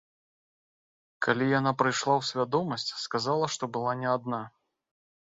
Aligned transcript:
Калі 1.25 1.45
яна 1.59 1.73
прыйшла 1.81 2.13
ў 2.17 2.21
свядомасць, 2.29 2.91
сказала, 3.05 3.45
што 3.57 3.63
была 3.77 3.93
не 4.01 4.09
адна. 4.15 4.41